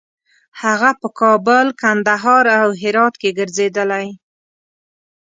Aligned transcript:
هغه 0.61 0.89
په 1.01 1.07
کابل، 1.19 1.65
کندهار 1.81 2.45
او 2.61 2.69
هرات 2.81 3.13
کې 3.21 3.29
ګرځېدلی. 3.39 4.07